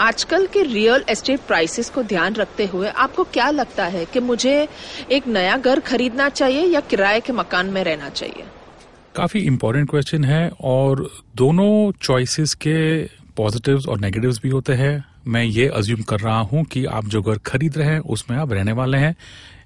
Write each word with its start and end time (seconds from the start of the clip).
आजकल 0.00 0.46
के 0.46 0.62
real 0.62 1.04
estate 1.08 1.40
prices 1.40 1.90
को 1.90 2.02
ध्यान 2.02 2.34
रखते 2.34 2.66
हुए 2.66 2.88
आपको 2.88 3.24
क्या 3.24 3.50
लगता 3.50 3.84
है 3.84 4.04
कि 4.04 4.20
मुझे 4.20 4.68
एक 5.12 5.26
नया 5.26 5.56
घर 5.56 5.80
खरीदना 5.80 6.28
चाहिए 6.28 6.66
या 6.66 6.80
किराए 6.80 7.20
के 7.20 7.32
मकान 7.32 7.66
में 7.66 7.84
रहना 7.84 8.08
चाहिए? 8.08 8.44
काफ़ी 9.16 9.40
इम्पोर्टेंट 9.40 9.90
क्वेश्चन 9.90 10.24
है 10.24 10.52
और 10.60 11.10
दोनों 11.36 11.92
चॉइसेस 12.02 12.54
के 12.54 13.04
पॉजिटिव्स 13.36 13.86
और 13.86 14.00
नेगेटिव्स 14.00 14.40
भी 14.42 14.48
होते 14.48 14.72
हैं। 14.72 15.04
मैं 15.26 15.44
ये 15.44 15.68
अज्यूम 15.68 16.02
कर 16.02 16.20
रहा 16.20 16.40
हूँ 16.40 16.64
कि 16.64 16.84
आप 16.84 17.04
जो 17.04 17.22
घर 17.22 17.38
खरीद 17.38 17.78
रहे 17.78 17.88
हैं, 17.88 17.98
उसमें 17.98 18.38
आप 18.38 18.52
रहने 18.52 18.72
वाले 18.72 18.98
हैं। 18.98 19.16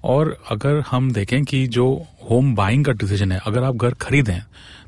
और 0.03 0.43
अगर 0.49 0.83
हम 0.91 1.11
देखें 1.11 1.43
कि 1.43 1.67
जो 1.67 2.05
होम 2.29 2.53
बाइंग 2.55 2.85
का 2.85 2.91
डिसीज़न 2.91 3.31
है। 3.31 3.39
अगर 3.45 3.63
आप 3.63 3.75
घर 3.75 3.93
खरीदें 4.01 4.39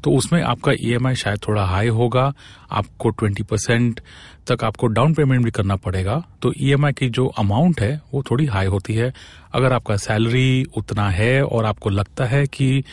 तो 0.03 0.11
उसमें 0.11 0.41
आपका 0.43 0.71
ईएमआई 0.71 1.15
शायद 1.15 1.39
थोड़ा 1.47 1.63
हाई 1.65 1.87
होगा, 1.87 2.33
आपको 2.71 3.09
20 3.11 3.43
परसेंट 3.43 3.99
तक 4.47 4.63
आपको 4.63 4.87
डाउन 4.87 5.13
पेमेंट 5.13 5.43
भी 5.45 5.51
करना 5.51 5.75
पड़ेगा। 5.75 6.15
तो 6.41 6.51
ईएमआई 6.57 6.93
की 6.93 7.09
जो 7.09 7.25
अमाउंट 7.27 7.81
है, 7.81 8.01
वो 8.13 8.23
थोड़ी 8.23 8.45
हाई 8.45 8.65
होती 8.65 8.93
है। 8.93 9.11
अगर 9.53 9.73
आपका 9.73 9.97
सैलरी 9.97 10.63
उतना 10.77 11.09
है 11.09 11.43
और 11.43 11.65
आपको 11.65 11.89
लगता 11.89 12.25
है 12.25 12.45
कि 12.47 12.83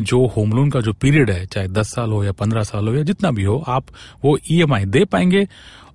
जो 0.00 0.26
होम 0.26 0.52
लोन 0.52 0.70
का 0.70 0.80
जो 0.80 0.92
पीरियड 0.92 1.30
है, 1.30 1.46
चाहे 1.46 1.68
10 1.68 1.94
साल 1.94 2.12
हो 2.12 2.22
या 2.24 2.32
15 2.32 2.62
साल 2.62 2.88
हो 2.88 2.94
या 2.94 3.02
जितना 3.02 3.30
भी 3.30 3.44
हो, 3.44 3.62
आप 3.68 3.84
वो 4.24 4.38
ईएमआई 4.50 4.84
दे 4.84 5.04
पाएँगे। 5.04 5.46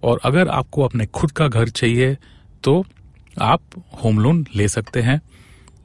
और 0.03 0.19
अगर 0.25 0.47
आपको 0.47 0.83
अपने 0.83 1.05
खुद 1.05 1.31
का 1.31 1.47
घर 1.47 1.69
चाहिए 1.69 2.17
तो 2.63 2.83
आप 3.41 3.61
होम 4.03 4.19
लोन 4.19 4.45
ले 4.55 4.67
सकते 4.67 5.01
हैं। 5.01 5.21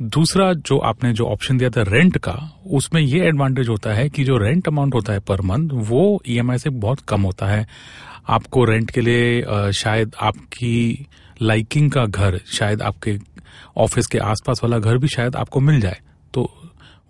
दूसरा 0.02 0.52
जो 0.52 0.78
आपने 0.78 1.12
जो 1.12 1.24
ऑप्शन 1.24 1.58
दिया 1.58 1.70
था 1.70 1.82
रेंट 1.82 2.16
का, 2.18 2.60
उसमें 2.66 3.00
ये 3.02 3.20
एडवांटेज 3.20 3.68
होता 3.68 3.90
है 3.90 4.08
कि 4.08 4.24
जो 4.24 4.36
रेंट 4.38 4.68
अमाउंट 4.68 4.94
होता 4.94 5.12
है 5.12 5.20
पर 5.20 5.40
मंथ 5.40 5.70
वो 5.72 6.22
ईएमआई 6.28 6.58
से 6.58 6.70
बहुत 6.70 7.00
कम 7.00 7.22
होता 7.22 7.46
है। 7.46 7.66
आपको 8.28 8.64
रेंट 8.64 8.90
के 8.90 9.00
लिए 9.00 9.72
शायद 9.72 10.14
आपकी 10.22 11.06
लाइकिंग 11.42 11.90
का 11.90 12.04
घर, 12.04 12.40
शायद 12.46 12.82
आपके 12.82 13.18
ऑफ़िस 13.76 14.06
के 14.06 14.18
आसपास 14.18 14.60
वाला 14.64 14.78
घर 14.78 14.98
भी 14.98 15.08
शायद 15.08 15.36
आपको 15.36 15.60
मिल 15.60 15.80
जाए। 15.80 15.98
तो 16.34 16.50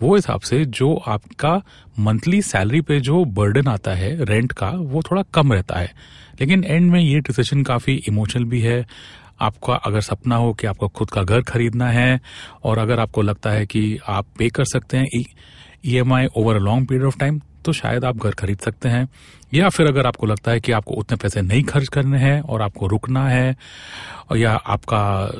वो 0.02 0.14
हिसाब 0.14 0.41
से 0.41 0.64
जो 0.64 0.94
आपका 0.96 1.62
मंथली 1.98 2.42
सैलरी 2.42 2.80
पे 2.80 3.00
जो 3.00 3.24
बर्डन 3.24 3.66
आता 3.66 3.91
है 3.91 4.24
रेंट 4.24 4.52
का, 4.52 4.68
वो 4.68 5.02
थोड़ा 5.02 5.22
कम 5.34 5.52
रहता 5.52 5.78
है। 5.78 5.92
लेकिन 6.41 6.64
एंड 6.64 6.91
में 6.91 7.00
ये 7.00 7.20
डिसीज़न 7.20 7.62
काफ़ी 7.62 7.94
इमोशनल 8.08 8.44
भी 8.44 8.61
है। 8.61 8.86
आपका 9.41 9.74
अगर 9.77 10.00
सपना 10.00 10.36
हो 10.36 10.52
कि 10.52 10.66
आपको 10.66 10.88
खुद 10.88 11.10
का 11.10 11.22
घर 11.22 11.42
खरीदना 11.42 11.88
है 11.88 12.20
और 12.64 12.78
अगर 12.78 13.00
आपको 13.00 13.22
लगता 13.22 13.50
है 13.50 13.66
कि 13.66 13.98
आप 14.08 14.27
पे 14.38 14.48
कर 14.50 14.64
सकते 14.64 14.96
हैं 14.96 15.06
E 15.86 15.96
M 15.96 16.12
I 16.14 16.27
over 16.36 16.56
a 16.56 16.58
long 16.58 16.86
period 16.88 17.06
of 17.06 17.19
time 17.19 17.41
तो 17.64 17.72
शायद 17.72 18.05
आप 18.05 18.16
घर 18.16 18.30
खरीद 18.30 18.58
सकते 18.58 18.88
हैं। 18.88 19.08
या 19.55 19.68
फिर 19.68 19.86
अगर 19.86 20.06
आपको 20.06 20.27
लगता 20.27 20.50
है 20.50 20.61
कि 20.61 20.72
आपको 20.72 20.94
उतने 20.94 21.16
पैसे 21.16 21.42
नहीं 21.42 21.62
खर्च 21.64 21.88
करने 21.88 22.18
हैं 22.18 22.41
और 22.41 22.62
आपको 22.62 22.86
रुकना 22.86 23.28
है, 23.28 23.56
या 24.36 24.52
आपका 24.52 25.30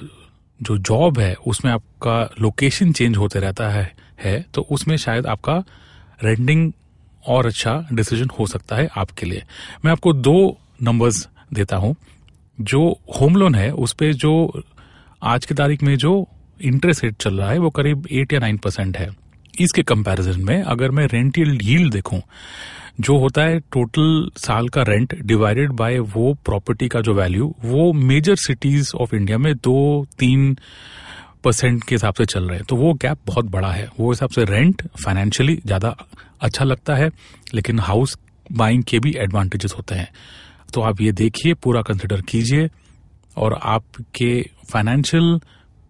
जो 0.61 0.77
जॉब 0.79 1.19
है, 1.19 1.35
उसमें 1.47 1.73
आपका 1.73 2.23
लोकेशन 2.41 2.93
चेंज 2.93 3.17
होते 3.17 3.41
रहता 3.41 3.69
है 3.69 3.91
है 4.25 4.41
तो 4.55 4.67
उसमें 4.71 4.97
शायद 4.97 5.27
आपका 5.27 5.63
रेंटिंग 6.25 6.73
और 7.25 7.47
अच्छा 7.47 7.75
डिसीज़न 7.93 8.29
हो 8.39 8.47
सकता 8.47 8.77
है 8.77 8.89
आपके 8.97 9.27
लिए। 9.27 9.43
मैं 9.85 9.93
आपको 9.93 10.13
दो 10.13 10.57
नंबर्स 10.83 11.29
देता 11.55 11.77
हूँ। 11.77 11.95
जो 12.61 12.81
होम 13.21 13.37
लोन 13.37 13.55
है, 13.55 13.71
उस 13.71 13.93
पर 13.93 14.13
जो 14.15 14.63
आज 15.23 15.47
की 15.47 15.55
तारीख 15.55 15.83
में 15.83 15.97
जो 15.97 16.27
इंटरेस्ट 16.61 17.05
रेट 17.05 17.17
चल 17.17 17.35
रहा 17.35 17.51
है, 17.51 17.59
वो 17.59 17.71
करीब 17.71 18.07
एट 18.13 18.33
या 18.33 18.39
नाइन 18.41 18.57
परसेंट 18.57 18.97
है। 18.97 19.09
इसके 19.55 19.83
कंपैरिजन 19.83 20.41
में 20.41 20.63
अगर 20.63 20.91
मैं 20.91 21.07
रेंटियल 21.07 21.59
यील्ड 21.63 21.93
देखूँ, 21.93 22.21
जो 23.01 23.17
होता 23.19 23.43
है 23.43 23.59
टोटल 23.73 24.31
साल 24.37 24.69
का 24.69 24.83
रेंट 24.83 25.15
डिवाइडेड 25.23 25.71
बाय 25.73 25.99
वो 25.99 26.33
प्रॉपर्टी 26.45 26.89
का 26.89 27.01
जो 27.01 27.15
वैल्यू 27.15 27.55
वो 27.65 27.93
मेजर 27.93 28.37
सिटीज़ 28.37 28.93
ऑफ़ 28.97 29.15
इंडिया 29.15 29.39
में 29.39 29.55
दो 29.55 30.07
तीन 30.19 30.57
परसेंट 31.45 31.85
के 31.85 31.95
हिसाब 31.95 32.15
से 32.15 32.25
चल 32.25 32.45
रहे 32.45 32.57
हैं। 32.57 32.65
तो 32.65 32.77
वो 32.77 32.93
गैप 32.95 33.19
बहुत 33.27 33.45
बड़ा 33.45 33.71
है। 33.71 33.89
वो 34.01 34.11
हिसाब 34.11 34.31
से 34.31 34.45
रेंट 34.45 34.83
फाइनेंशियली 35.05 35.55
ज़्यादा 35.67 35.95
अच्छा 36.41 36.65
लगता 36.65 36.95
है, 36.95 37.11
लेकिन 37.55 37.79
हाउस 37.79 38.19
बाइंग 38.53 38.83
के 38.83 38.99
भी 38.99 39.15
एडवांटेजेस 39.19 39.75
होते 39.79 39.95
हैं। 39.95 40.09
तो 40.71 40.81
आप 40.81 41.01
ये 41.01 41.13
देखिए, 41.13 41.55
पूरा 41.55 41.83
कंसिडर 41.83 42.21
कीजिए 42.21 42.69
और 43.37 43.59
आपके 43.63 44.43
फाइनेंशियल 44.73 45.41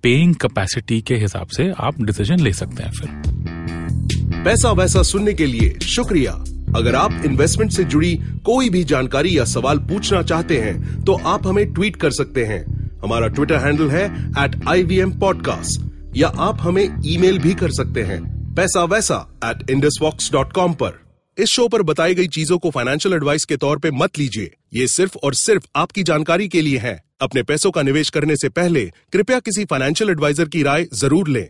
पेइंग 0.05 0.35
कैपेसिटी 0.35 1.01
के 1.03 1.15
हिसाब 1.17 1.47
से 1.47 1.71
आप 1.79 2.01
डिसीज़न 2.03 2.41
ले 2.41 2.53
सकते 2.53 2.83
हैं 2.83 2.91
फिर। 2.91 4.43
पैसा 4.45 4.71
वैसा 4.73 5.03
सुनने 5.03 5.33
के 5.35 5.47
लिए 5.47 5.79
शुक्रिया। 5.87 6.33
अगर 6.77 6.95
आप 6.95 7.23
इन्वेस्टमेंट 7.27 7.71
से 7.73 7.85
जुड़ी 7.85 8.15
कोई 8.45 8.69
भी 8.71 8.83
जानकारी 8.85 9.37
या 9.39 9.45
सवाल 9.47 9.79
पूछना 9.89 10.23
चाहते 10.23 10.59
हैं 10.59 11.03
तो 11.05 11.15
आप 11.27 11.47
हमें 11.47 11.73
ट्वीट 11.73 11.97
कर 11.97 12.11
सकते 12.11 12.45
हैं। 12.45 12.63
हमारा 13.03 13.29
ट्विटर 13.29 13.57
हैंडल 13.57 13.91
है 13.91 14.05
at 14.45 14.61
I 14.69 14.83
V 14.83 14.99
M 15.01 15.13
podcast 15.21 16.17
या 16.17 16.29
आप 16.39 16.59
हमें 16.61 16.85
ईमेल 17.07 17.39
भी 17.39 17.55
कर 17.55 17.71
सकते 17.73 18.03
हैं 18.03 18.21
पैसा 18.55 18.85
वैसा 18.85 19.17
एट 19.45 19.71
इंडसवॉक्स 19.71 20.33
डॉट 20.33 20.53
कॉम 20.53 20.73
पर। 20.75 20.99
इस 21.39 21.49
शो 21.49 21.67
पर 21.69 21.83
बताई 21.83 22.15
गई 22.15 22.27
चीज़ों 22.29 22.59
को 22.59 22.71
फाइनेंशियल 22.71 23.15
एडवाइस 23.15 23.45
के 23.45 23.57
तौर 23.57 23.79
पे 23.79 23.91
मत 23.91 24.19
लीजिए। 24.19 24.51
ये 24.73 24.87
सिर्फ़ 24.87 25.17
और 25.19 25.35
सिर्फ़ 25.35 25.67
आपकी 25.77 26.03
जानकारी 26.03 26.49
के 26.49 26.63
लिए 26.63 26.79
है। 26.79 27.03
अपने 27.21 27.43
पैसों 27.43 27.71
का 27.71 27.83
निवेश 27.83 28.11
करने 28.11 28.37
से 28.37 28.49
पहले 28.49 28.85
कृपया 29.13 29.39
किसी 29.41 29.65
फाइनेंशियल 29.65 30.11
एडवाइजर 30.11 30.49
की 30.49 30.63
राय 30.63 30.87
ज़रूर 30.95 31.29
लें। 31.29 31.49